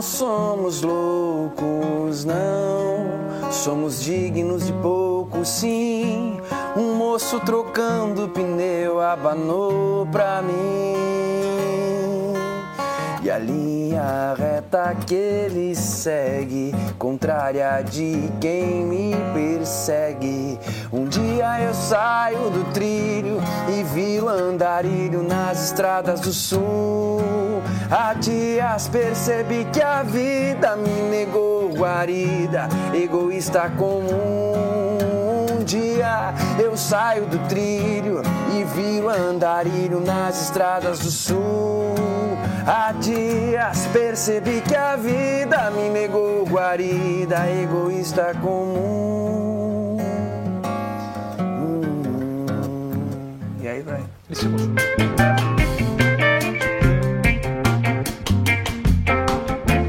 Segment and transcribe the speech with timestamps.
[0.00, 3.52] não somos loucos, não.
[3.52, 6.40] Somos dignos de pouco, sim.
[6.74, 11.59] Um moço trocando pneu abanou pra mim.
[13.22, 20.58] E a linha reta que ele segue, contrária de quem me persegue.
[20.90, 27.20] Um dia eu saio do trilho e viro andarilho nas estradas do sul.
[27.90, 34.69] Há dias percebi que a vida me negou guarida, egoísta comum.
[35.70, 41.94] Dia eu saio do trilho e viro andarilho nas estradas do sul.
[42.66, 49.96] Há dias percebi que a vida me negou guarida, egoísta comum.
[51.38, 52.46] Hum,
[53.62, 54.02] E aí vai.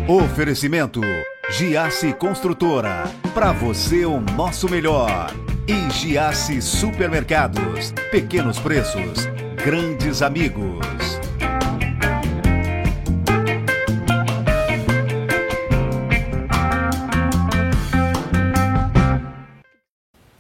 [0.08, 1.02] Oferecimento
[1.50, 3.06] Giasse Construtora.
[3.34, 5.34] Para você o nosso melhor.
[5.68, 7.92] E Giasse Supermercados.
[8.12, 9.26] Pequenos preços,
[9.64, 10.80] grandes amigos.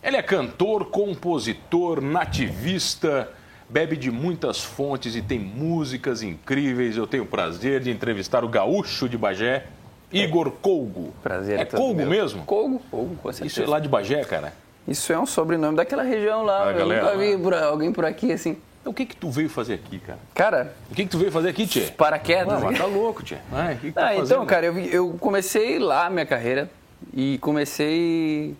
[0.04, 3.30] Ele é cantor, compositor, nativista,
[3.70, 6.98] bebe de muitas fontes e tem músicas incríveis.
[6.98, 9.68] Eu tenho o prazer de entrevistar o gaúcho de Bagé,
[10.12, 11.14] Igor Colgo.
[11.24, 12.44] Prazer É todo Colgo mesmo?
[12.44, 13.48] Colgo, Colgo, com certeza.
[13.48, 14.54] Isso é lá de Bagé, cara.
[14.88, 16.68] Isso é um sobrenome daquela região lá.
[16.68, 17.40] Ah, eu galera, nunca vi lá.
[17.42, 18.58] por- alguém por aqui assim.
[18.82, 20.20] Então, o que que tu veio fazer aqui, cara?
[20.34, 21.82] Cara, O que que tu veio fazer aqui, Tchê?
[21.96, 22.54] paraquedas.
[22.56, 23.38] Ah, mas tá louco, Tchê.
[23.52, 24.46] Ai, o que que tá Ah, então, fazendo?
[24.48, 26.68] cara, eu, eu comecei lá a minha carreira
[27.14, 28.56] e comecei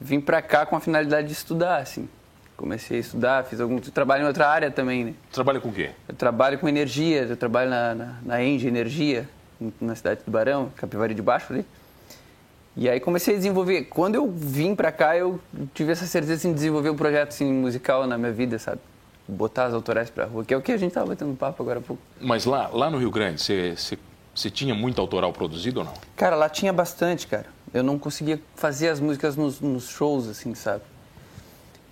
[0.00, 2.08] vim pra cá com a finalidade de estudar, assim.
[2.56, 5.14] Comecei a estudar, fiz algum trabalho em outra área também, né?
[5.30, 5.90] Tu trabalha com o quê?
[6.08, 9.28] Eu trabalho com energia, eu trabalho na, na, na Engie Energia,
[9.80, 11.64] na cidade do Barão, Capivari de Baixo ali.
[12.76, 13.84] E aí comecei a desenvolver.
[13.84, 15.40] Quando eu vim pra cá, eu
[15.74, 18.80] tive essa certeza de desenvolver um projeto assim, musical na minha vida, sabe?
[19.26, 21.78] Botar as autorais pra rua, que é o que a gente tava batendo papo agora
[21.78, 22.02] há pouco.
[22.20, 25.94] Mas lá, lá no Rio Grande, você tinha muito autoral produzido ou não?
[26.16, 27.46] Cara, lá tinha bastante, cara.
[27.72, 30.82] Eu não conseguia fazer as músicas nos, nos shows, assim, sabe?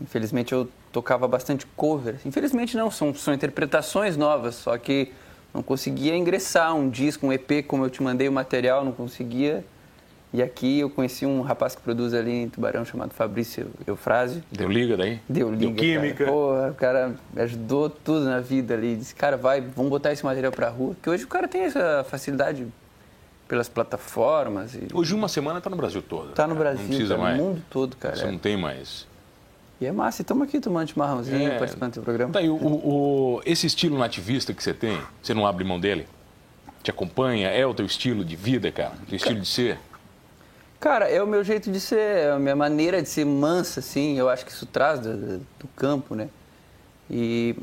[0.01, 2.17] Infelizmente eu tocava bastante cover.
[2.25, 5.13] Infelizmente não, são, são interpretações novas, só que
[5.53, 9.65] não conseguia ingressar um disco, um EP, como eu te mandei o material, não conseguia.
[10.33, 14.43] E aqui eu conheci um rapaz que produz ali em Tubarão chamado Fabrício Eufrásio.
[14.53, 15.21] Deu liga daí?
[15.27, 16.25] Deu liga, química.
[16.25, 16.31] Cara.
[16.31, 18.95] Porra, o cara me ajudou tudo na vida ali.
[18.97, 20.95] Disse, cara, vai, vamos botar esse material pra rua.
[21.03, 22.67] Que hoje o cara tem essa facilidade
[23.49, 26.33] pelas plataformas e Hoje uma semana tá no Brasil todo.
[26.33, 26.59] tá no cara.
[26.73, 27.39] Brasil, Não precisa tá mais.
[27.39, 28.15] no mundo todo, cara.
[28.17, 29.07] Você não tem mais.
[29.81, 31.57] E é massa, estamos aqui tomando chimarrãozinho, É.
[31.59, 32.33] participando do programa.
[32.35, 36.07] Tá aí, o, o- esse estilo nativista que você tem, você não abre mão dele?
[36.83, 37.49] Te acompanha?
[37.49, 38.93] É o teu estilo de vida, cara?
[39.09, 39.79] Teu estilo de ser?
[40.81, 44.17] Cara, é o meu jeito de ser, é a minha maneira de ser mansa, assim,
[44.19, 46.29] eu acho que isso traz do, do- campo, né?
[47.11, 47.57] E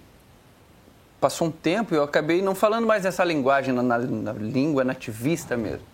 [1.19, 4.83] passou um tempo e eu acabei não falando mais nessa linguagem, na, na- na língua
[4.83, 5.85] nativista mesmo.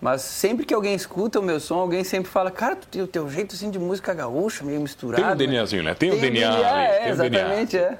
[0.00, 3.06] Mas sempre que alguém escuta o meu som, alguém sempre fala, cara, tu tem o
[3.08, 5.36] teu jeito assim de música gaúcha, meio misturado.
[5.36, 5.94] Tem um né?" DNAzinho, né?
[5.94, 7.40] Tem um um DNA ali, é, tem um DNA.
[7.40, 7.98] exatamente, é.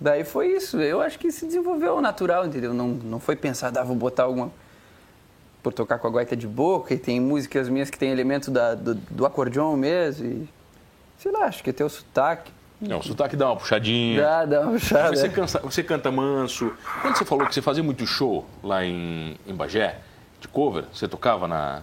[0.00, 0.80] Daí foi isso.
[0.80, 2.72] Eu acho que se desenvolveu natural, entendeu?
[2.72, 4.50] Não, não foi pensar, ah, vou botar alguma.
[5.62, 8.74] Por tocar com a gaita de boca, e tem músicas minhas que tem elemento da,
[8.74, 10.26] do, do acordeon mesmo.
[10.26, 10.48] E,
[11.18, 12.50] sei lá, acho que até o sotaque.
[12.80, 14.22] Não, o sotaque dá uma puxadinha.
[14.22, 15.14] Dá, dá uma puxada.
[15.14, 16.72] Você, cansa- você canta manso.
[17.02, 19.98] Quando você falou que você fazia muito show lá em, em Bagé,
[20.40, 21.82] de cover, você tocava na.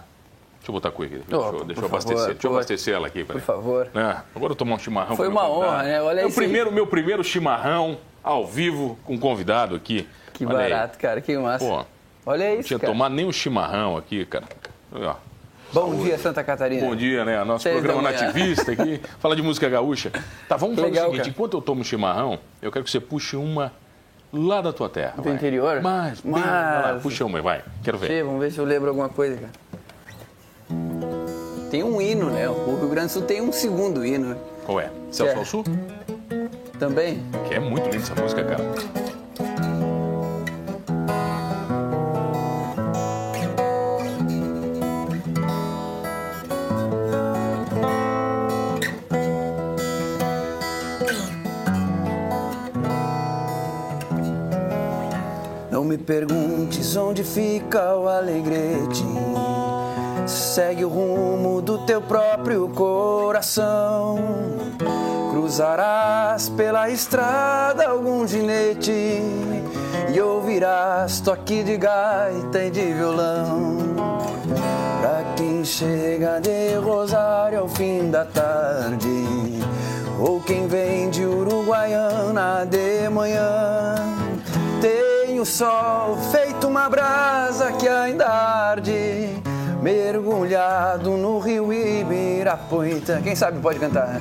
[0.58, 1.24] Deixa eu botar a cueca aqui.
[1.28, 2.16] Deixa, Opa, eu- deixa eu abastecer.
[2.18, 3.24] favor, deixa eu abastecer ela aqui.
[3.24, 3.88] Por favor.
[3.94, 5.14] É, agora eu tomar um chimarrão.
[5.16, 5.68] Foi uma convidado.
[5.72, 6.02] honra, né?
[6.02, 6.46] Olha meu isso aí.
[6.46, 10.04] primeiro, meu primeiro chimarrão ao vivo com um convidado aqui.
[10.34, 10.70] Que Olha aí.
[10.72, 11.64] barato, cara, que massa.
[11.64, 11.84] Pô,
[12.28, 12.92] Olha não isso, tinha cara.
[12.92, 14.44] tomado nem um chimarrão aqui, cara.
[14.92, 15.16] Olha.
[15.72, 16.86] Bom dia, Santa Catarina.
[16.86, 17.42] Bom dia, né?
[17.42, 19.00] Nosso Seis programa nativista aqui.
[19.18, 20.12] Fala de música gaúcha.
[20.46, 21.30] Tá, vamos fazer Legal, o seguinte: cara.
[21.30, 23.72] enquanto eu tomo chimarrão, eu quero que você puxe uma
[24.30, 25.14] lá da tua terra.
[25.16, 25.32] Do vai.
[25.32, 25.80] interior?
[25.80, 27.62] Mas- vai lá, puxa uma, vai.
[27.82, 28.22] Quero ver.
[28.22, 29.52] Vamos ver se eu lembro alguma coisa, cara.
[31.70, 32.46] Tem um hino, né?
[32.46, 34.36] O Rio Grande do Sul tem um segundo hino?
[34.66, 34.90] Qual é?
[35.10, 35.36] Celso é.
[35.38, 35.64] ao Sul?
[36.78, 37.22] também.
[37.48, 38.62] Que é muito linda essa música, cara.
[56.08, 59.04] Perguntes onde fica o alegrete.
[60.26, 64.16] Segue o rumo do teu próprio coração.
[65.30, 69.20] Cruzarás pela estrada algum ginete.
[70.10, 73.76] E ouvirás toque de gaita e de violão.
[75.02, 79.26] Pra quem chega de Rosário ao fim da tarde,
[80.18, 84.17] ou quem vem de Uruguaiana de manhã,
[85.38, 89.40] o sol feito uma brasa que ainda arde,
[89.80, 93.20] mergulhado no rio Ibirapuita.
[93.22, 94.20] Quem sabe pode cantar.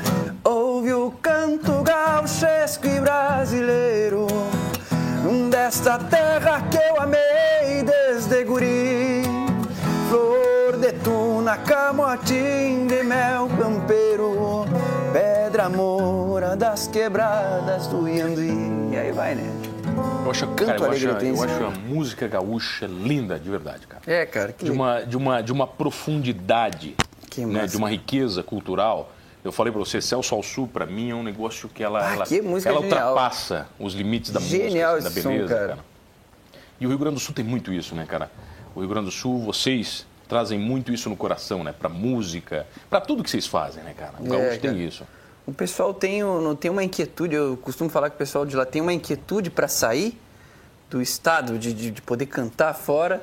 [20.45, 24.01] Eu acho, cara, eu, acho, eu acho a música gaúcha linda, de verdade, cara.
[24.05, 24.51] É, cara.
[24.53, 24.65] Que...
[24.65, 26.95] De, uma, de, uma, de uma profundidade,
[27.37, 29.11] né, de uma riqueza cultural.
[29.43, 32.13] Eu falei para você, Celso ao Sul, para mim, é um negócio que ela, ah,
[32.13, 33.09] ela, que música ela genial.
[33.13, 35.67] ultrapassa os limites da genial música, assim, da beleza, som, cara.
[35.69, 35.85] cara.
[36.79, 38.29] E o Rio Grande do Sul tem muito isso, né, cara?
[38.75, 41.73] O Rio Grande do Sul, vocês trazem muito isso no coração, né?
[41.77, 44.15] Pra música, para tudo que vocês fazem, né, cara?
[44.19, 44.83] O É, gaúcho tem cara.
[44.83, 45.03] isso.
[45.45, 46.21] O pessoal tem,
[46.59, 49.69] tem uma inquietude, eu costumo falar que o pessoal de lá tem uma inquietude para
[49.69, 50.19] sair
[50.89, 53.21] do estado, de, de, de poder cantar fora,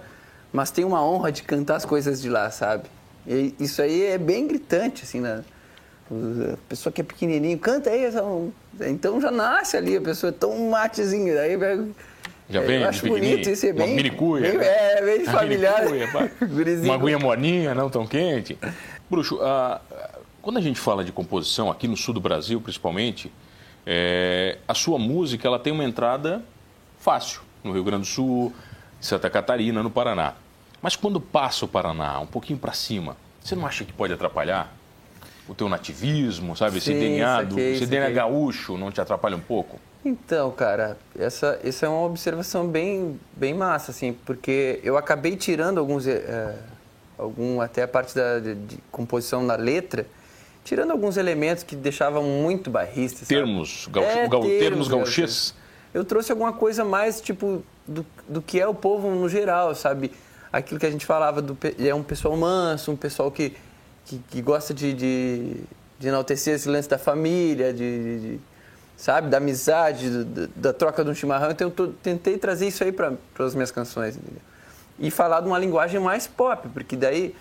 [0.53, 2.85] mas tem uma honra de cantar as coisas de lá, sabe?
[3.27, 5.43] E isso aí é bem gritante, assim, na,
[6.53, 8.05] a pessoa que é pequenininho, canta aí,
[8.89, 11.85] então- já nasce ali, a pessoa é tão matezinho, aí vai...
[12.51, 13.97] Já eu vem acho pequenininho, bonito isso, é uma bem...
[13.97, 14.67] minicuia, bem- né?
[14.67, 15.85] É, bem Uma familiar.
[15.87, 16.31] minicuia.
[16.85, 18.59] Uma aguinha morninha, não tão quente.
[19.09, 19.81] Bruxo, ah,
[20.43, 23.33] quando a gente fala de composição, aqui no sul do Brasil principalmente,
[23.87, 26.43] é, a sua música ela tem uma entrada
[26.99, 28.53] fácil no Rio Grande do Sul,
[29.01, 30.35] Santa Catarina, no Paraná.
[30.81, 34.73] Mas quando passa o Paraná, um pouquinho para cima, você não acha que pode atrapalhar?
[35.49, 36.79] O teu nativismo, sabe?
[36.79, 39.79] Esse Sim, DNA, do, saquei, esse DNA gaúcho não te atrapalha um pouco?
[40.05, 45.79] Então, cara, essa, essa é uma observação bem, bem massa, assim, porque eu acabei tirando
[45.79, 46.57] alguns, eh,
[47.19, 50.07] algum, até a parte da, de, de composição na letra,
[50.63, 53.29] tirando alguns elementos que deixavam muito barrista, sabe?
[53.29, 55.55] Termos, gaúcho, É, termos termos, gauchês?
[55.95, 60.11] Eu trouxe alguma coisa mais, tipo, do, do que é o povo no geral, sabe?
[60.53, 63.57] Aquilo que a gente falava, do, é um pessoal manso, um pessoal que,
[64.05, 65.57] que, que gosta de, de,
[65.99, 68.41] de enaltecer esse lance da família, de, de-
[68.97, 69.29] sabe?
[69.29, 71.51] Da amizade, do- da troca de um chimarrão.
[71.53, 74.43] Então, eu tentei trazer isso aí para as minhas canções, entendeu?
[74.99, 77.35] E falar de uma linguagem mais pop, porque daí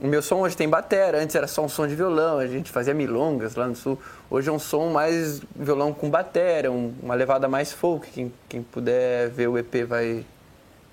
[0.00, 2.70] o meu som hoje tem batera, antes era só um som de violão, a gente
[2.70, 3.98] fazia milongas lá no sul.
[4.30, 8.08] Hoje é um som mais violão com batera, um- uma levada mais folk.
[8.10, 10.24] Quem, quem puder ver o EP vai,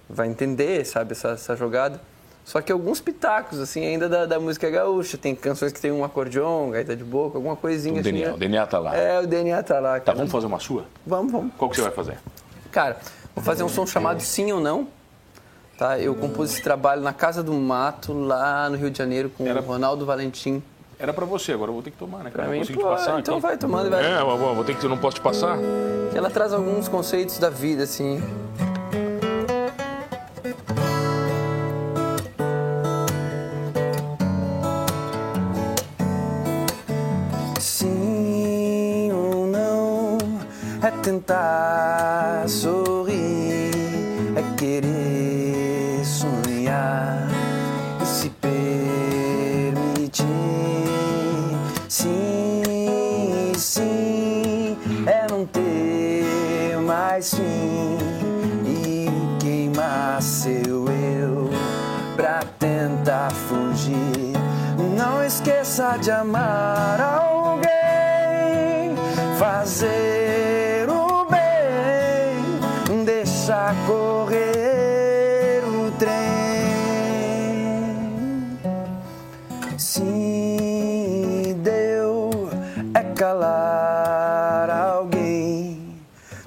[0.10, 2.00] vai entender, sabe, essa, essa jogada.
[2.44, 5.18] Só que alguns pitacos, assim, ainda da, da música gaúcha.
[5.18, 8.12] Tem canções que tem um acordeon, gaita de boca, alguma coisinha O assim.
[8.12, 8.34] DNA, né?
[8.34, 8.96] o DNA tá lá.
[8.96, 9.94] É, o DNA tá lá.
[9.96, 10.18] Tá, Cara.
[10.18, 10.86] vamos fazer uma sua?
[11.06, 11.52] Vamos, vamos.
[11.58, 12.18] Qual que você vai fazer?
[12.72, 12.98] Cara,
[13.36, 14.88] vou fazer um som chamado Sim ou Não.
[15.78, 16.00] Tá?
[16.00, 19.62] Eu compus esse trabalho na Casa do Mato, lá no Rio de Janeiro, com Era-
[19.62, 20.62] o Ronaldo Valentim.
[21.00, 22.32] Era pra você, agora eu vou ter que tomar, né?
[22.32, 23.44] Pra mim, pô, passar então aqui.
[23.44, 24.04] vai tomando vai.
[24.04, 25.56] É, vou, vou ter que, eu não posso te passar.
[26.16, 28.20] Ela traz alguns conceitos da vida, assim.
[83.28, 86.00] Calar alguém,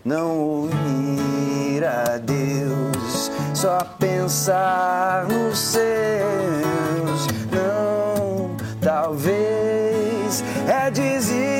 [0.02, 7.26] não ouvir a Deus, só pensar nos seus.
[7.52, 11.50] Não, talvez é desilusão,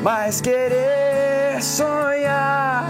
[0.00, 2.86] mas querer sonhar,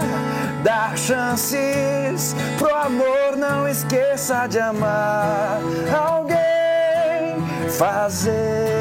[0.63, 3.35] dar chances pro amor.
[3.35, 5.59] Não esqueça de amar
[5.91, 7.41] alguém,
[7.71, 8.78] fazer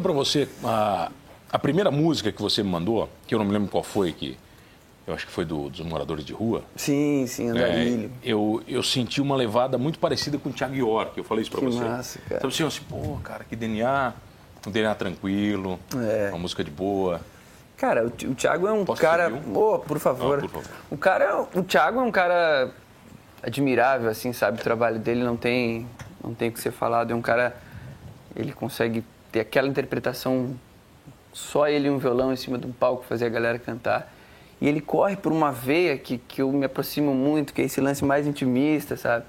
[0.00, 1.10] Falei pra você, a,
[1.52, 4.36] a primeira música que você me mandou, que eu não me lembro qual foi, que
[5.06, 6.62] eu acho que foi do, dos moradores de rua.
[6.74, 8.10] Sim, sim, Andarilho.
[8.24, 11.50] É, eu, eu senti uma levada muito parecida com o Thiago York, eu falei isso
[11.50, 11.84] pra Que você.
[11.84, 12.36] massa, cara.
[12.38, 14.14] Então assim, assim, pô, cara, que DNA,
[14.66, 16.28] um DNA tranquilo, É.
[16.30, 17.20] uma música de boa.
[17.76, 19.28] Cara, o, o Thiago é um Posso cara.
[19.28, 19.52] um?
[19.52, 20.38] Pô, por favor.
[20.38, 20.68] Ah, por favor.
[20.90, 22.70] O cara, o Thiago é um cara
[23.42, 24.60] admirável, assim, sabe?
[24.60, 25.86] O trabalho dele não tem,
[26.24, 27.10] não tem o que ser falado.
[27.10, 27.56] É um cara,
[28.36, 30.54] ele consegue ter aquela interpretação
[31.32, 34.12] só ele e um violão em cima de um palco fazer a galera cantar.
[34.60, 37.80] E ele corre por uma veia que, que eu me aproximo muito, que é esse
[37.80, 39.24] lance mais intimista, sabe?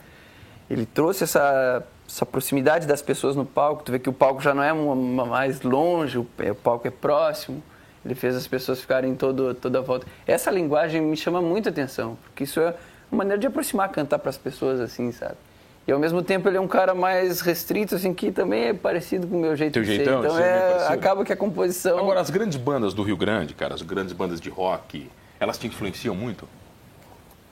[0.69, 3.83] Ele trouxe essa, essa proximidade das pessoas no palco.
[3.83, 6.55] Tu vê que o palco já não é uma- uma mais longe, o, é- o
[6.55, 7.63] palco é próximo.
[8.03, 10.07] Ele fez as pessoas ficarem todo, toda a volta.
[10.25, 12.73] Essa linguagem me chama muito atenção, porque isso é
[13.11, 15.35] uma maneira de aproximar, cantar para as pessoas assim, sabe?
[15.87, 19.27] E ao mesmo tempo ele é um cara mais restrito, assim, que também é parecido
[19.27, 19.95] com o meu jeito Teu de ser.
[19.97, 20.93] jeitão, Então assim, meio é, parecido.
[20.93, 21.97] acaba que a composição.
[21.97, 25.09] Agora, as grandes bandas do Rio Grande, cara, as grandes bandas de rock,
[25.39, 26.47] elas te influenciam muito?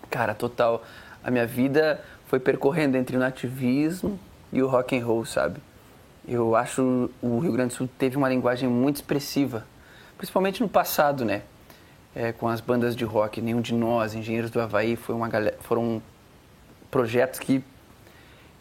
[0.10, 0.84] Cara, total.
[1.24, 4.20] A minha vida foi percorrendo entre o nativismo
[4.54, 5.60] e o rock and roll, sabe?
[6.28, 9.66] Eu acho o Rio Grande do Sul teve uma linguagem muito expressiva,
[10.18, 11.42] principalmente no passado, né?
[12.16, 15.58] É, com as bandas de rock, nenhum de nós, Engenheiros do Havaí, foi uma galera,
[15.62, 16.02] foram
[16.92, 17.64] projetos que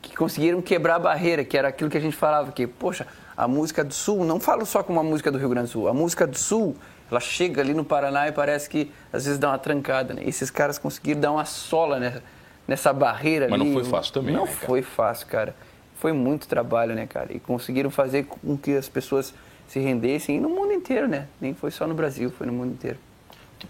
[0.00, 3.47] que conseguiram quebrar a barreira, que era aquilo que a gente falava, que, poxa, a
[3.47, 5.95] música do Sul, não falo só como a música do Rio Grande do Sul, a
[5.95, 6.76] música do Sul,
[7.11, 10.23] ela chega ali no Paraná e parece que às vezes dá uma trancada, né?
[10.25, 12.23] Esses caras conseguiram dar uma sola nessa,
[12.67, 13.71] nessa barreira Mas ali.
[13.71, 15.55] não foi fácil também, Não né, foi fácil, cara.
[15.97, 17.33] Foi muito trabalho, né, cara?
[17.33, 19.35] E conseguiram fazer com que as pessoas
[19.67, 21.26] se rendessem, e no mundo inteiro, né?
[21.40, 22.99] Nem foi só no Brasil, foi no mundo inteiro.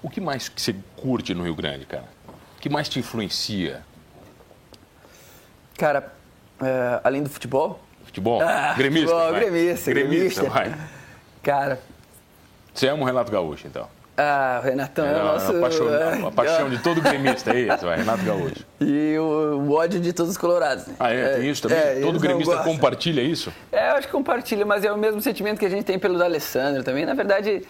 [0.02, 2.04] O que mais que você curte no Rio Grande, cara?
[2.56, 3.82] O que mais te influencia?
[5.78, 6.12] Cara,
[6.62, 8.42] é, além do futebol, Futebol?
[8.42, 9.08] Ah, gremista?
[9.08, 9.40] futebol, vai.
[9.40, 10.42] gremista, gremista.
[10.50, 10.74] vai.
[11.42, 11.78] cara,
[12.74, 13.86] Você ama o Renato Gaúcho, então?
[14.16, 15.56] ah, o Renatão é, É, o a- nosso...
[15.56, 18.66] a, paixão, é, a paixão de todo gremista, é isso, vai, Renato Gaúcho.
[18.80, 20.86] E o, o ódio de todos os colorados.
[20.86, 20.94] né?
[20.98, 21.36] Ah, é?
[21.36, 21.78] Tem isso também?
[21.78, 23.52] é, todo gremista compartilha isso?
[23.70, 26.16] É, eu acho que compartilha, mas é o mesmo sentimento que a gente tem pelo
[26.18, 27.04] D'Alessandro também.
[27.04, 27.62] Na verdade,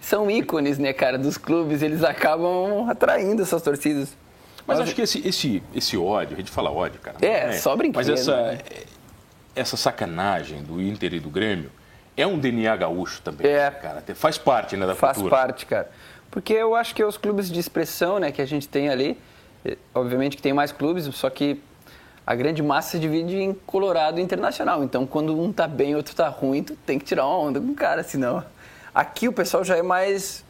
[0.00, 1.82] são ícones, né, cara, dos clubes.
[1.82, 4.16] Eles acabam atraindo essas torcidas.
[4.66, 7.16] Mas acho que esse, esse, esse ódio, a gente fala ódio, cara.
[7.20, 8.58] É, não só brinquedo, Mas essa, né?
[9.54, 11.70] essa sacanagem do Inter e do Grêmio
[12.16, 13.70] é um DNA gaúcho também, É.
[13.70, 14.02] cara.
[14.14, 15.36] Faz parte, né, da Faz cultura.
[15.36, 15.90] parte, cara.
[16.30, 19.18] Porque eu acho que é os clubes de expressão, né, que a gente tem ali,
[19.64, 21.60] eh, obviamente que tem mais clubes, só que
[22.26, 24.82] a grande massa se divide em Colorado e Internacional.
[24.82, 27.60] Então, quando um tá bem e outro tá ruim, tu tem que tirar uma onda
[27.60, 28.42] com o cara, senão...
[28.94, 30.44] Aqui o pessoal já é mais...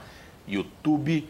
[0.47, 1.27] YouTube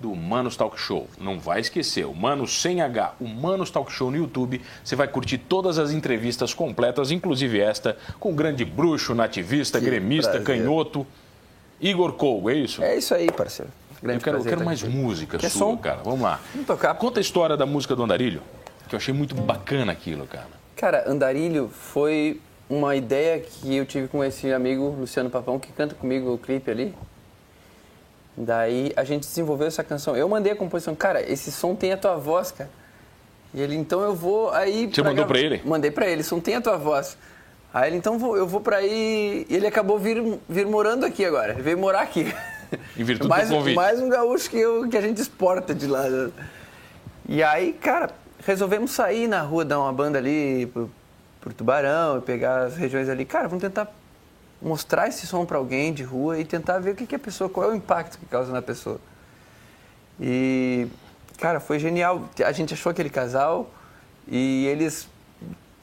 [0.00, 1.06] do Manos Talk Show.
[1.20, 4.60] Não vai esquecer, o Manos sem H, o Manos Talk Show no YouTube.
[4.82, 9.84] Você vai curtir todas as entrevistas completas, inclusive esta, com o grande bruxo, nativista, Que
[9.84, 10.46] gremista, prazer.
[10.46, 11.06] canhoto,
[11.80, 12.82] Igor Colgo, é isso?
[12.82, 13.70] É isso aí, parceiro.
[14.02, 15.76] Grande eu quero, eu quero mais música Quer sua, som?
[15.76, 16.00] cara.
[16.02, 16.40] Vamos lá.
[16.52, 16.94] Vamos tocar.
[16.94, 18.40] Conta a história da música do Andarilho,
[18.88, 20.48] que eu achei muito bacana aquilo, cara.
[20.74, 22.40] Cara, Andarilho foi
[22.70, 26.70] uma ideia que eu tive com esse amigo Luciano Papão, que canta comigo o clipe
[26.70, 26.94] ali.
[28.42, 30.16] Daí a gente desenvolveu essa canção.
[30.16, 32.70] Eu mandei a composição, cara, esse som tem a tua voz, cara.
[33.52, 34.88] E ele, então eu vou aí.
[34.92, 35.60] Você mandou pra ele?
[35.64, 37.18] Mandei pra ele, som tem a tua voz.
[37.74, 39.46] Aí ele, então vou- eu vou pra aí.
[39.48, 41.52] E ele acabou vir, vir morando aqui agora.
[41.52, 42.32] Ele veio morar aqui.
[42.96, 43.74] Em virtude mais, do convite.
[43.74, 46.04] mais um gaúcho que, eu, que a gente exporta de lá.
[47.28, 48.10] E aí, cara,
[48.46, 50.90] resolvemos sair na rua, dar uma banda ali pro,
[51.40, 53.24] pro Tubarão, e pegar as regiões ali.
[53.24, 53.92] Cara, vamos tentar
[54.60, 57.48] mostrar esse som pra alguém de rua e tentar ver o que, que a pessoa,
[57.48, 59.00] qual é o impacto que causa na pessoa.
[60.20, 60.86] E,
[61.38, 62.28] cara, foi genial.
[62.44, 63.70] A gente achou aquele casal
[64.28, 65.08] E eles,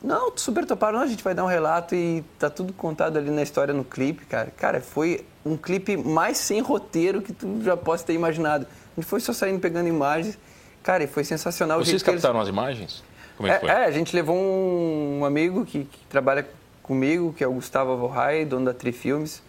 [0.03, 3.31] não, super toparam, não, a gente vai dar um relato e tá tudo contado ali
[3.31, 4.51] na história no clipe, cara.
[4.55, 8.67] Cara, foi um clipe mais sem roteiro que tu já possa ter imaginado.
[8.95, 10.37] A gente foi só saindo pegando imagens.
[10.83, 11.83] Cara, e foi sensacional.
[11.83, 12.47] Vocês captaram eles...
[12.47, 13.03] as imagens?
[13.35, 13.69] Como é que foi?
[13.69, 16.47] É, a gente levou um, amigo que, que, trabalha
[16.87, 19.43] comigo, que é o Gustavo Vorrai, dono da Tri Filmes,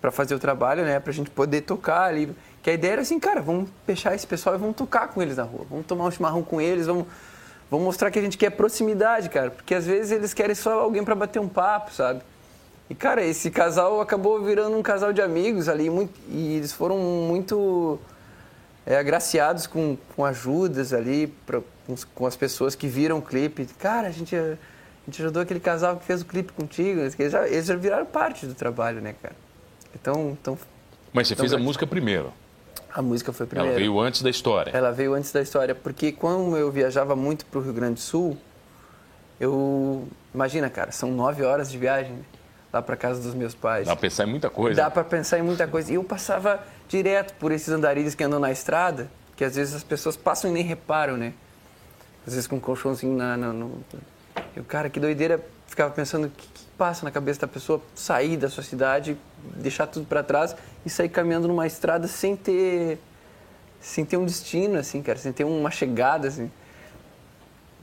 [0.00, 0.98] para fazer o trabalho, né?
[0.98, 2.34] Pra gente poder tocar ali.
[2.62, 5.36] Que a ideia era assim, cara, vamos fechar esse pessoal e vamos tocar com eles
[5.36, 5.64] na rua.
[5.70, 7.06] Vamos tomar um chimarrão com eles, vamos,
[7.70, 9.50] vamos mostrar que a gente quer proximidade, cara.
[9.50, 12.20] Porque às vezes eles querem só alguém para bater um papo, sabe?
[12.90, 15.88] E, cara, esse casal acabou virando um casal de amigos ali.
[15.88, 17.98] Muito, e eles foram muito
[18.84, 23.66] é, agraciados com, com ajudas ali, pra, com, com, as pessoas que viram o clipe.
[23.78, 24.36] Cara, a gente,
[25.02, 27.00] a gente ajudou aquele casal que fez o clipe contigo.
[27.00, 29.34] Eles já, eles já viraram parte do trabalho, né, cara?
[29.94, 30.58] Então, então
[31.12, 32.32] Mas você fez a música primeiro?
[32.94, 33.72] A música foi primeiro.
[33.72, 34.70] Ela veio antes da história?
[34.70, 38.00] Ela veio antes da história, porque quando eu viajava muito para o Rio Grande do
[38.00, 38.36] Sul,
[39.40, 40.06] eu...
[40.32, 42.24] Imagina, cara, são nove horas de viagem
[42.72, 43.86] lá para casa dos meus pais.
[43.86, 44.76] Dá para pensar em muita coisa.
[44.76, 45.90] Dá para pensar em muita coisa.
[45.90, 49.82] E eu passava direto por esses andarilhos que andam na estrada, que às vezes as
[49.82, 51.34] pessoas passam e nem reparam, né?
[52.26, 53.80] Às vezes com um colchãozinho na, na, no...
[54.56, 55.44] Eu, cara, que doideira.
[55.66, 59.16] Ficava pensando o que, que, passa na cabeça da pessoa sair da sua cidade,
[59.56, 60.54] deixar tudo para trás
[60.84, 62.98] e sair caminhando numa estrada sem ter
[63.80, 66.50] sem ter um destino, assim, cara, sem ter uma chegada, assim.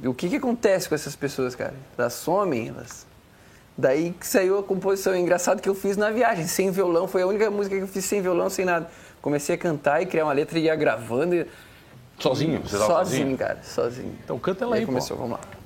[0.04, 1.74] O que que acontece com essas pessoas, cara?
[1.98, 3.06] Elas somem, elas
[3.80, 5.14] Daí que saiu a composição.
[5.14, 7.08] É engraçado que eu fiz na viagem, sem violão.
[7.08, 8.90] Foi a única música que eu fiz sem violão, sem nada.
[9.22, 11.34] Comecei a cantar e criar uma letra e ia gravando.
[11.36, 11.48] E...
[12.20, 12.62] Sozinho?
[12.62, 14.16] Você sozinho, sozinho, cara, sozinho.
[14.22, 15.24] Então canta ela aí, aí começou, pô.
[15.24, 15.59] vamos lá.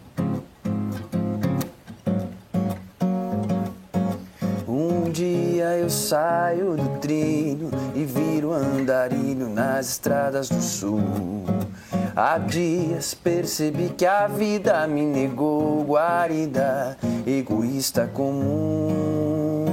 [5.84, 11.02] Eu saio do trilho e viro andarilho nas estradas do sul.
[12.16, 16.98] Há dias percebi que a vida me negou guarida,
[17.28, 19.66] egoísta comum.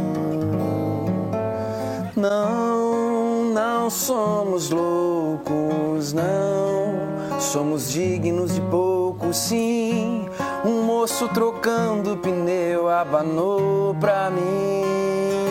[2.17, 7.39] Não, não somos loucos, não.
[7.39, 10.29] Somos dignos de pouco, sim.
[10.65, 15.50] Um moço trocando pneu abanou pra mim.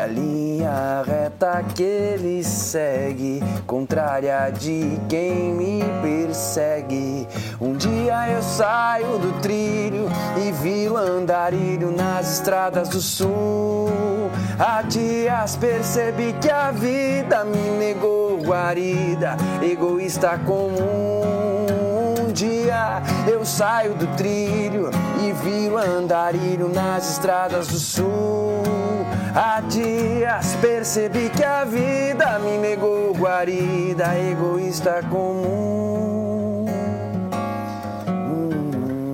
[0.00, 7.28] A linha reta que ele segue, contrária de quem me persegue.
[7.60, 10.08] Um dia eu saio do trilho
[10.42, 13.90] e viro andarilho nas estradas do sul.
[14.58, 21.89] Há dias percebi que a vida me negou guarida, egoísta comum.
[22.30, 24.88] Um dia eu saio do trilho
[25.20, 28.62] e viro andarilho nas estradas do sul.
[29.34, 36.66] Há dias percebi que a vida me negou guarida, egoísta comum.
[38.06, 39.12] Hum,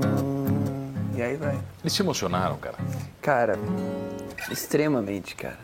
[1.16, 1.58] e aí vai.
[1.82, 2.76] Eles se emocionaram, cara?
[3.22, 3.58] Cara,
[4.50, 5.58] extremamente, cara.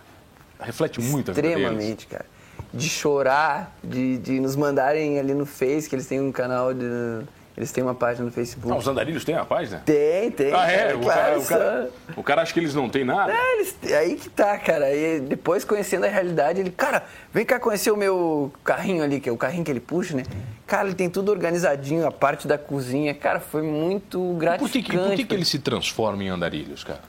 [0.59, 2.25] Reflete muito a Extremamente, cara.
[2.73, 7.23] De chorar, de, de nos mandarem ali no Face, que eles têm um canal de
[7.57, 8.73] eles têm uma página no Facebook.
[8.73, 9.83] Ah, os andarilhos têm uma página?
[9.85, 10.55] Tem, tem.
[10.55, 10.95] Ah, é?
[10.95, 13.33] O, claro, cara, o, cara, o, cara, acha que eles não têm nada?
[13.33, 14.95] É, eles, aí que tá, cara.
[14.95, 19.29] E depois, conhecendo a realidade, ele, cara, vem cá conhecer o meu carrinho ali, que
[19.29, 20.25] é o carrinho que ele puxa, né?
[20.67, 23.13] Cara, ele tem tudo organizadinho, a parte da cozinha.
[23.13, 24.79] Cara, foi muito gratificante.
[24.79, 27.01] E por que, por que, que ele se transforma em andarilhos, cara?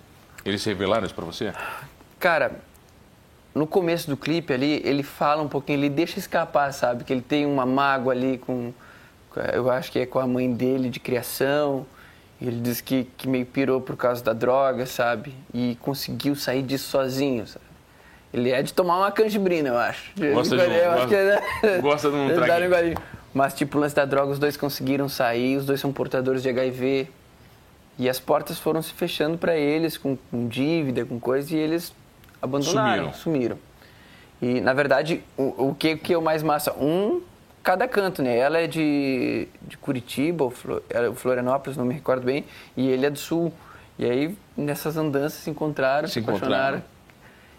[0.44, 1.54] Eles revelaram isso pra você?
[2.20, 2.52] Cara,
[3.56, 7.06] no começo do clipe ali, ele fala um pouquinho, ele deixa escapar, sabe?
[7.06, 8.74] Que ele tem uma mágoa ali com
[9.54, 11.86] eu acho que é com a mãe dele de criação.
[12.42, 15.34] Ele diz que, que meio pirou por causa da droga, sabe?
[15.54, 17.66] E conseguiu sair disso sozinho, sabe?
[18.34, 20.12] Ele é de tomar uma canjibrina, eu acho.
[20.34, 22.98] Gosta de, um, gosta, é, gosta de um traguinho.
[23.34, 26.50] Mas, tipo, o lance da droga, os dois conseguiram sair, os dois são portadores de
[26.50, 27.08] HIV.
[27.98, 31.94] E as portas foram se fechando para eles, com, com, dívida, com coisa, e eles
[32.42, 33.58] abandonaram, sumiram.
[33.58, 33.60] sumiram.
[34.42, 36.74] E, na verdade, o, o que, que é o mais massa?
[36.74, 37.22] Um
[37.64, 38.38] cada canto, né?
[38.38, 40.54] Ela é de, de Curitiba, ou
[40.90, 42.46] é Florianópolis, não me recordo bem,
[42.76, 43.54] e ele é do Sul.
[43.98, 46.84] E aí, nessas andanças, se encontraram, se, se apaixonaram.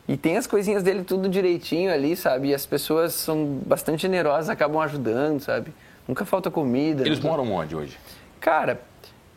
[0.06, 2.48] E tem as coisinhas dele tudo direitinho ali, sabe?
[2.48, 5.72] E as pessoas são bastante generosas, acabam ajudando, sabe?
[6.06, 7.06] Nunca falta comida.
[7.06, 7.98] Eles moram onde hoje?
[8.38, 8.82] Cara,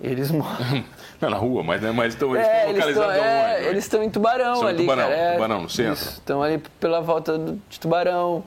[0.01, 0.83] eles moram...
[1.21, 3.83] Não, na rua, mas, né, mas estão, eles é, estão localizados eles estão, é, Eles
[3.85, 5.15] estão em Tubarão São ali, Tubarão, cara.
[5.15, 6.03] É, Tubarão, no centro.
[6.03, 8.43] Estão ali pela volta de Tubarão.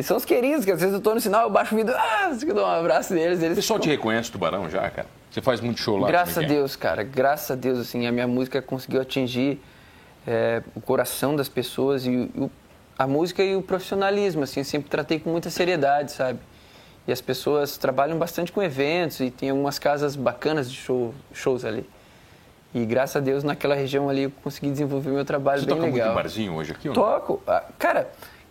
[0.00, 1.94] E são os queridos, que às vezes eu tô no sinal, eu baixo o vidro,
[1.94, 3.42] ah, eu dou um abraço deles.
[3.42, 3.92] Eles o pessoal ficam...
[3.92, 5.06] te reconhece, Tubarão, já, cara?
[5.30, 6.08] Você faz muito show lá?
[6.08, 6.46] Graças a é?
[6.46, 7.02] Deus, cara.
[7.02, 9.60] Graças a Deus, assim, a minha música conseguiu atingir
[10.26, 12.50] é, o coração das pessoas e o,
[12.98, 16.38] a música e o profissionalismo, assim, eu sempre tratei com muita seriedade, sabe?
[17.06, 21.62] E as pessoas trabalham bastante com eventos e tem algumas casas bacanas de show, shows
[21.62, 21.86] ali.
[22.72, 25.86] E graças a Deus naquela região ali eu consegui desenvolver meu trabalho Você bem toca
[25.86, 26.06] legal.
[26.06, 27.02] muito em barzinho hoje aqui ou não?
[27.02, 27.42] Toco.
[27.46, 28.10] Ah, Cara,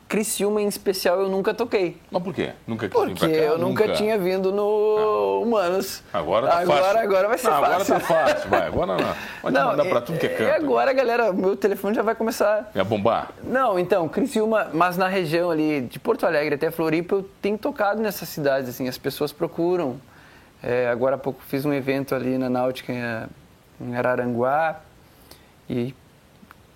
[0.09, 1.95] Criciúma em especial eu nunca toquei.
[2.09, 2.53] Mas por quê?
[2.65, 3.27] Nunca Porque cá?
[3.27, 6.01] eu nunca, tinha vindo no Humanos.
[6.11, 6.99] Agora tá agora, fácil.
[6.99, 7.73] Agora vai ser não, fácil.
[7.75, 8.67] Agora tá fácil, vai.
[8.67, 9.15] Agora não.
[9.43, 10.49] Vai te mandar pra tudo que é canto.
[10.49, 12.71] E agora, galera, meu telefone já vai começar.
[12.73, 13.29] Ia bombar?
[13.43, 18.01] Não, então, Criciúma, mas na região ali de Porto Alegre até Floripa, eu tenho tocado
[18.01, 19.97] nessas cidades, assim, as pessoas procuram.
[20.63, 24.81] É, agora há pouco fiz um evento ali na Náutica em, em Araranguá
[25.69, 25.93] e,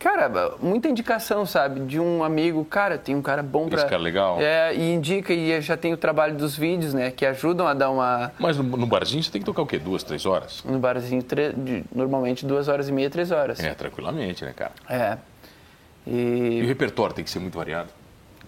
[0.04, 3.78] cara, muita indicação, sabe, de um amigo, cara, tem um cara bom pra...
[3.80, 4.38] Esse cara legal.
[4.42, 7.90] É, e indica, e já tem o trabalho dos vídeos, né, que ajudam a dar
[7.90, 8.32] uma...
[8.38, 9.80] Mas no, no barzinho você tem que tocar o quê?
[9.80, 10.62] Duas, três horas?
[10.66, 11.54] No barzinho, tre-
[11.96, 13.60] normalmente duas horas e meia, três horas.
[13.62, 14.72] É, tranquilamente, né, cara?
[14.90, 15.18] É.
[16.06, 16.12] E
[16.62, 17.90] o E repertório tem que ser muito variado?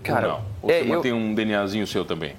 [0.03, 0.41] Cara, Ou não?
[0.63, 2.35] Ou é, você eu- mantém um DNAzinho seu também?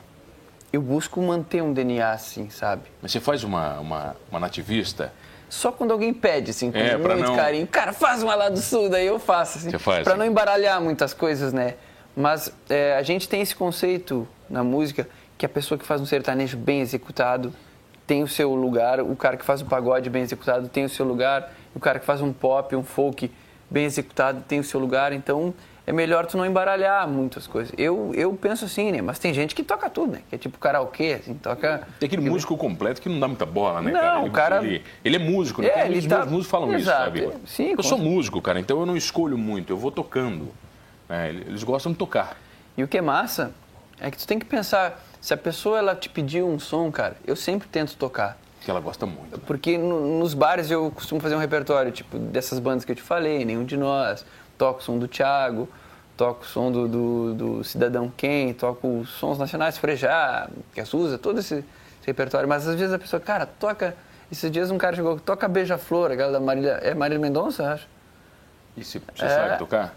[0.72, 2.82] eu busco manter um DNA assim, sabe?
[3.00, 5.10] Mas você faz uma, uma, uma nativista?
[5.56, 7.66] Só quando alguém pede, assim, com É, muito não- carinho.
[7.66, 9.70] Cara, faz uma lá do sul, daí eu faço, assim.
[9.70, 11.74] Você faz, Pra não embaralhar muitas coisas, né?
[12.14, 16.06] Mas é, a gente tem esse conceito na música que a pessoa que faz um
[16.06, 17.52] sertanejo bem executado
[18.06, 21.04] tem o seu lugar, o cara que faz um pagode bem executado tem o seu
[21.06, 23.32] lugar, o cara que faz um pop, um folk
[23.70, 25.12] bem executado tem o seu lugar.
[25.12, 25.52] Então
[25.86, 27.72] é melhor tu não embaralhar muitas coisas.
[27.78, 29.00] Eu, eu penso assim, né?
[29.00, 30.20] Mas tem gente que toca tudo, né?
[30.28, 31.86] Que é tipo karaokê, assim, toca...
[32.00, 34.18] Tem aquele músico completo que não dá muita bola, né, Não, cara?
[34.18, 35.68] Ele, o cara- Ele, ele é músico, né?
[35.68, 37.32] É, ele muitos tá- músicos falam isso, Exato, sabe?
[37.46, 40.48] sim, eu sou músico, cara, então eu não escolho muito, eu vou tocando.
[41.08, 41.28] né?
[41.30, 42.36] Eles gostam de tocar.
[42.76, 43.52] E o que é massa
[44.00, 47.16] é que tu tem que pensar, se a pessoa ela te pediu um som, cara,
[47.26, 48.36] eu sempre tento tocar.
[48.60, 49.38] Que ela gosta muito.
[49.40, 53.02] Porque no- nos bares eu costumo fazer um repertório, tipo, dessas bandas que eu te
[53.02, 54.26] falei, Nenhum de Nós,
[54.58, 55.68] toco o som do Thiago,
[56.16, 61.18] toco o som do, do, do Cidadão Quem, toco os sons nacionais, Frejá, que Suza,
[61.18, 62.48] todo esse, esse repertório.
[62.48, 63.96] Mas às vezes a pessoa, cara, toca...
[64.30, 66.80] Esses dias um cara chegou, toca Beija-Flor, aquela da Marília...
[66.82, 67.86] É Marília Mendonça, acho?
[68.76, 69.28] E se você É.
[69.28, 69.94] sabe tocar?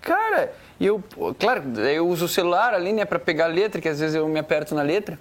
[0.00, 1.02] Cara, e eu,
[1.38, 4.28] claro, eu uso o celular ali, né, pra pegar a letra, que às vezes eu
[4.28, 5.18] me aperto na letra.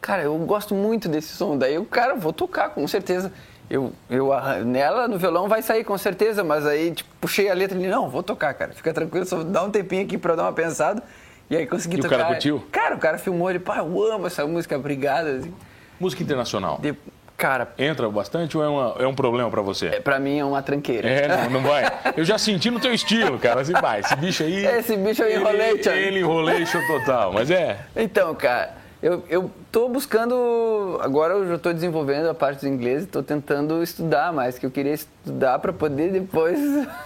[0.00, 1.56] Cara, eu gosto muito desse som.
[1.58, 3.32] Daí eu, cara, vou tocar, com certeza.
[3.70, 4.30] Eu, eu,
[4.64, 6.44] nela, no violão, vai sair, com certeza.
[6.44, 8.72] Mas aí, tipo, puxei a letra e não, vou tocar, cara.
[8.72, 11.02] Fica tranquilo, só dá um tempinho aqui pra eu dar uma pensada.
[11.50, 12.16] E aí consegui E o tocar.
[12.18, 12.64] cara curtiu?
[12.70, 15.26] Cara, o cara filmou, ele, pá, eu amo essa música, obrigado.
[15.28, 15.54] Assim.
[16.00, 16.78] Música internacional.
[16.80, 16.94] De-
[17.36, 19.88] cara, Entra bastante ou é, uma- é um problema pra você?
[19.88, 21.08] é, pra mim é uma tranqueira.
[21.08, 21.84] É, não, não vai.
[22.16, 23.60] Eu já senti no teu estilo, cara.
[23.60, 24.64] Assim, vai, esse bicho aí.
[24.64, 25.90] Esse bicho é ele- enrolation.
[25.90, 27.32] Ele enrolation total.
[27.32, 27.78] Mas é.
[27.96, 28.72] Então, cara,
[29.04, 30.98] eu, eu tô buscando.
[31.02, 34.64] Agora eu já tô desenvolvendo a parte do inglês e tô tentando estudar mais, que
[34.64, 36.58] eu queria estudar para poder depois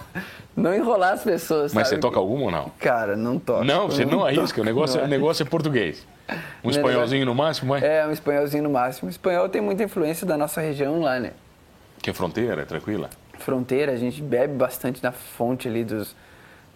[0.55, 1.73] não enrolar as pessoas.
[1.73, 1.97] Mas sabe?
[1.97, 2.71] você toca algum ou não?
[2.79, 3.65] Cara, não toco.
[3.65, 4.61] Não, você não toco, arrisca.
[4.61, 6.07] O negócio, não o negócio é português.
[6.63, 7.99] Um Não é espanholzinho no máximo, é?
[7.99, 9.07] É, um espanholzinho no máximo.
[9.07, 11.31] O espanhol tem muita influência da nossa região lá, né?
[12.01, 13.09] Que é fronteira, é tranquila.
[13.39, 16.15] Fronteira, a gente bebe bastante na fonte ali dos,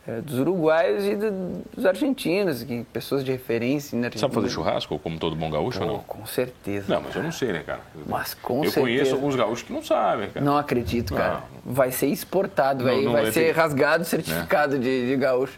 [0.08, 4.20] eh, dos uruguaios e do- dos argentinos, que, pessoas de referência na Argentina.
[4.30, 6.00] Sabe fazer churrasco, como todo bom gaúcho ou Pô, não?
[6.04, 6.94] com certeza.
[6.94, 7.82] Não, mas eu não sei, né, cara?
[8.08, 8.80] Mas com Eu certeza.
[8.82, 10.46] conheço alguns gaúchos que não sabem, cara.
[10.46, 11.44] Não acredito, cara.
[11.66, 13.52] Vai ser exportado, Não, vai, não ser ter.
[13.56, 14.10] rasgado o É.
[14.10, 15.58] certificado de, de gaúcho.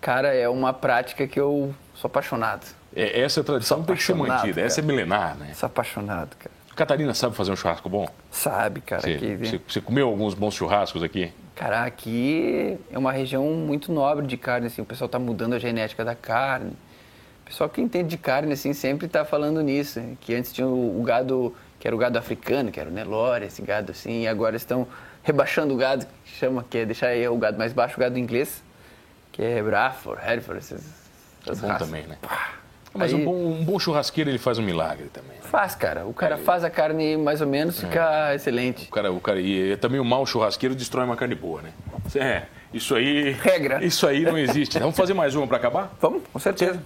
[0.00, 2.66] Cara, é uma prática que eu sou apaixonado.
[2.96, 4.60] É, essa tradição Sou tem que ser mantida.
[4.62, 4.92] Essa é cara.
[4.92, 5.52] milenar, né?
[5.54, 6.50] Sou apaixonado, cara.
[6.74, 8.08] Catarina sabe fazer um churrasco bom?
[8.30, 9.02] Sabe, cara.
[9.02, 11.30] Você, que, você- você comeu alguns bons churrascos aqui?
[11.60, 14.80] Cara, aqui é uma região muito nobre de carne, assim.
[14.80, 16.70] O pessoal tá mudando a genética da carne.
[17.42, 20.00] O pessoal que entende de carne, assim, sempre tá falando nisso.
[20.22, 23.44] Que antes tinha o, o gado, que era o gado africano, que era o Nelore,
[23.44, 24.22] esse gado assim.
[24.22, 24.88] E agora estão
[25.22, 28.18] rebaixando o gado, que chama, que é deixar aí o gado mais baixo, o gado
[28.18, 28.62] inglês.
[29.30, 30.80] Que é Braford, Hereford, essas,
[31.46, 31.86] É essas bom raças.
[31.86, 32.16] também, né?
[32.22, 32.54] Pá.
[32.92, 35.30] Mas Aí- um, bom, um bom churrasqueiro, ele faz um milagre também.
[35.36, 35.42] né?
[35.42, 36.06] Faz, cara.
[36.06, 38.88] O cara faz a carne mais ou menos, fica excelente.
[38.88, 41.72] O cara, o cara, e também o mau churrasqueiro destrói uma carne boa, né?
[42.16, 42.42] É,
[42.74, 43.32] isso aí...
[43.32, 43.84] Regra.
[43.84, 44.78] Isso aí não existe.
[44.78, 45.92] Vamos fazer mais uma pra acabar?
[46.00, 46.82] Vamos, com certeza.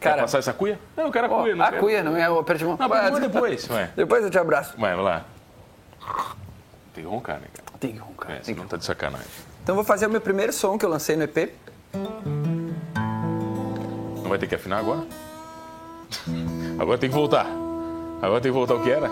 [0.00, 0.78] Quer Cara, passar essa cuia?
[0.96, 1.56] Não, eu quero a cuia.
[1.56, 1.82] Não a quero.
[1.82, 2.76] cuia, não é o aperto de mão.
[2.78, 3.66] Não, mas depois.
[3.66, 4.74] Vai, Depois eu te abraço.
[4.78, 5.24] vai, vai lá.
[6.94, 7.78] Tem que roncar, né, cara?
[7.80, 8.30] Tem que roncar.
[8.30, 9.26] É, tem você que não tá de sacanagem.
[9.62, 11.52] Então vou fazer o meu primeiro som que eu lancei no EP.
[14.22, 15.04] Não vai ter que afinar agora?
[16.78, 17.46] Agora tem que voltar.
[18.22, 19.08] Agora tem que voltar o que era.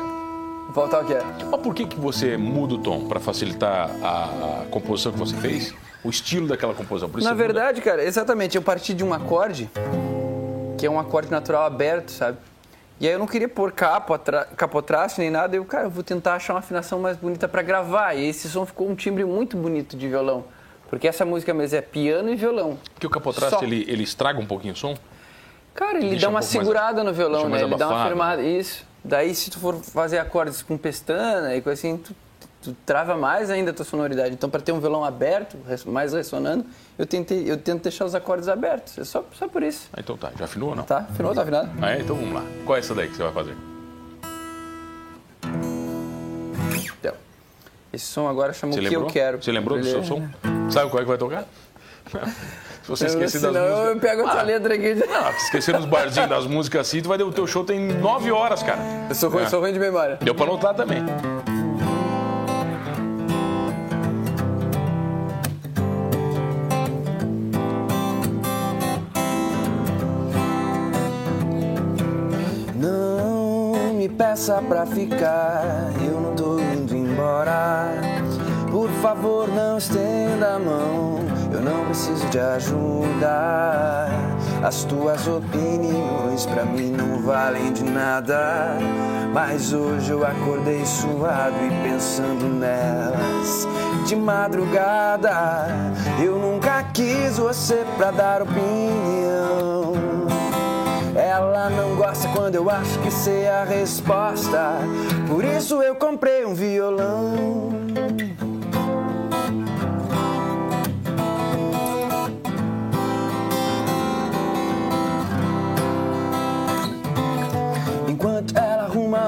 [0.73, 1.23] Voltar ao que é.
[1.51, 3.07] Mas por que, que você muda o tom?
[3.07, 5.75] Pra facilitar a, a composição que você fez?
[6.05, 7.11] O estilo daquela composição?
[7.21, 9.71] Na verdade, cara, exatamente, eu parti de um acorde,
[10.77, 12.39] que é um acorde natural aberto, sabe?
[12.99, 14.19] E aí eu não queria pôr capo,
[14.57, 18.15] capotraste nem nada, eu, cara, eu vou tentar achar uma afinação mais bonita pra gravar.
[18.15, 20.45] E esse som ficou um timbre muito bonito de violão.
[20.89, 22.79] Porque essa música mesmo é piano e violão.
[22.95, 24.97] Porque o capotraste, ele, ele estraga um pouquinho o som?
[25.77, 27.61] Cara, ele dá um uma pouco mais- segurada no violão, né?
[27.63, 28.09] Ele dá uma abafado.
[28.09, 28.43] firmada.
[28.43, 28.85] Isso.
[29.05, 32.13] Daí, se tu for fazer acordes com pestana e coisa assim, tu,
[32.63, 34.33] tu trava mais ainda a tua sonoridade.
[34.35, 36.65] Então, para ter um violão aberto, mais ressonando,
[36.99, 38.99] eu, tentei, eu tento deixar os acordes abertos.
[38.99, 39.89] É só, só por isso.
[39.93, 40.83] Ah, então tá, já afinou ou não?
[40.83, 41.07] Tá?
[41.09, 41.71] Afinal, tá afinado?
[41.81, 42.01] Ah, é?
[42.01, 42.43] Então vamos lá.
[42.65, 43.55] Qual é essa daí que você vai fazer?
[47.01, 47.15] Então,
[47.93, 49.09] esse som agora chama Você o que lembrou?
[49.09, 49.43] eu quero.
[49.43, 50.27] Você lembrou do seu som?
[50.71, 51.45] Sabe qual é que vai tocar?
[52.87, 53.89] Se você esquecer das músicas...
[53.89, 54.95] eu pego essa Ah, letra aqui.
[54.95, 58.31] Se esquecer nos barzinhos das músicas assim, tu vai ter o teu show tem nove
[58.31, 58.79] horas, cara.
[59.09, 59.49] Eu sou ruim, É.
[59.49, 60.19] sou ruim de memória.
[60.23, 61.05] Deu pra anotar também.
[72.75, 77.93] Não me peça pra ficar, eu não tô indo embora.
[78.71, 81.21] Por favor, não estenda a mão,
[81.57, 84.09] eu não preciso de ajuda.
[84.63, 88.77] As tuas opiniões pra mim não valem de nada.
[89.33, 93.67] Mas hoje eu acordei suado e pensando nelas.
[94.07, 95.67] De madrugada,
[96.23, 99.95] eu nunca quis você pra dar opinião.
[101.15, 104.75] Ela não gosta quando eu acho que sei a resposta.
[105.27, 107.71] Por isso eu comprei um violão.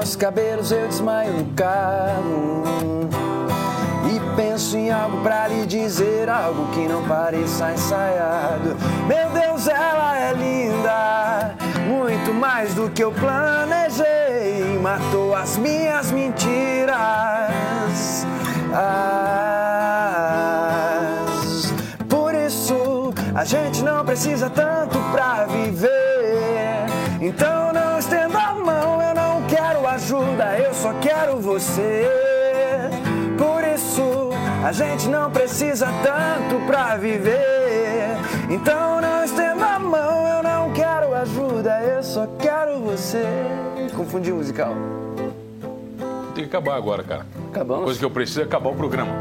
[0.09, 2.63] Arruma os cabelos, eu desmaio no carro.
[4.11, 8.75] E penso em algo pra lhe dizer, algo que não pareça ensaiado.
[9.07, 11.55] Meu Deus, ela é linda,
[11.87, 14.79] muito mais do que eu planejei.
[14.81, 16.95] Matou as minhas mentiras.
[20.79, 21.73] As-
[22.07, 25.89] Por isso, a gente não precisa tanto pra viver.
[27.21, 28.48] Então não estenda
[30.13, 32.09] ajuda, eu só quero você.
[33.37, 34.31] Por isso,
[34.65, 38.17] a gente não precisa tanto pra viver.
[38.49, 43.23] Então não estenda a mão, eu não quero ajuda, eu só quero você.
[43.95, 44.73] Confundi o musical.
[46.33, 47.25] Tem que acabar agora, cara.
[47.51, 47.83] Acabamos?
[47.85, 49.11] Coisa que eu preciso é acabar o programa.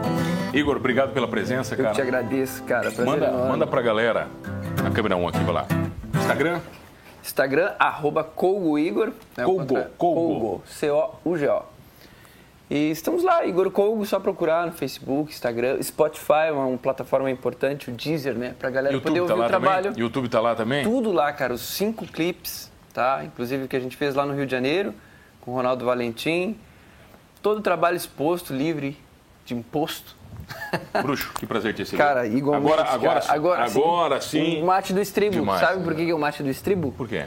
[0.54, 2.02] Igor, obrigado pela presença, Eu te cara.
[2.02, 2.90] agradeço, cara.
[2.90, 3.48] Prazer Manda, enorme.
[3.50, 4.28] manda pra galera.
[4.86, 5.66] A câmera 1 aqui, vai lá.
[6.14, 6.60] Instagram?
[7.22, 9.12] Instagram, arroba Colgo Igor.
[9.36, 10.62] né, Colgo, Colgo.
[10.66, 11.78] C-O-U-G-O.
[12.70, 17.88] E estamos lá, Igor Colgo, só procurar no Facebook, Instagram, Spotify, uma, uma plataforma importante,
[17.88, 18.54] o Deezer, né?
[18.58, 19.84] Pra galera YouTube poder tá ouvir o trabalho.
[19.84, 20.00] também?
[20.00, 20.84] YouTube tá lá também?
[20.84, 23.22] Tudo lá, cara, os cinco clipes, tá?
[23.24, 24.94] Inclusive o que a gente fez lá no Rio de Janeiro,
[25.40, 26.58] com o Ronaldo Valentim.
[27.40, 28.98] Todo o trabalho exposto, livre
[29.46, 30.14] de imposto.
[31.02, 31.98] Bruxo, que prazer ter sido.
[31.98, 32.72] Cara, igualmente.
[32.72, 33.34] Agora, agora, cara.
[33.34, 34.62] agora, agora sim.
[34.62, 35.32] O mate do estribo.
[35.32, 35.60] Demais.
[35.60, 36.92] Sabe por que que é o mate do estribo?
[36.92, 37.26] Por quê?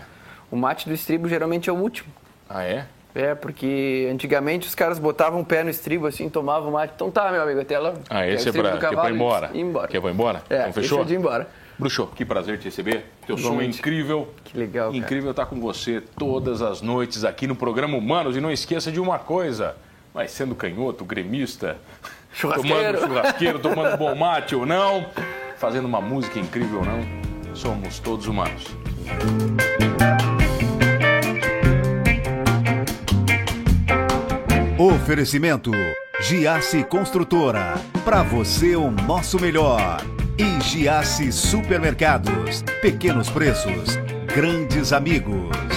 [0.49, 2.12] O mate do estribo geralmente é o último.
[2.49, 2.86] Ah, é?
[3.13, 6.93] É, porque antigamente os caras botavam o pé no estribo assim, tomavam mate.
[6.95, 7.93] Então tá, meu amigo, até lá.
[8.10, 9.51] Ah, esse é que é pra cavalo ir embora.
[9.53, 9.88] e embora.
[9.88, 10.43] Que é pra embora?
[10.49, 10.99] É, então fechou?
[10.99, 11.47] esse é de ir embora.
[11.77, 13.05] Bruxo, que prazer te receber.
[13.25, 14.31] Teu som é incrível.
[14.43, 14.97] Que legal, cara.
[14.97, 18.38] Incrível estar com você todas as noites aqui no programa Humanos.
[18.38, 19.75] E não esqueça de uma coisa:
[20.13, 21.77] vai sendo canhoto, gremista,
[22.34, 23.00] Churrasqueiro.
[23.00, 25.06] tomando churrasqueiro, tomando bom mate ou não,
[25.58, 28.63] fazendo uma música incrível ou não, somos todos humanos.
[34.78, 35.72] Oferecimento
[36.22, 37.76] Giasse Construtora.
[38.04, 40.02] Para você o nosso melhor.
[40.38, 42.63] E Giasse Supermercados.
[42.82, 43.96] Pequenos preços,
[44.34, 45.70] grandes amigos.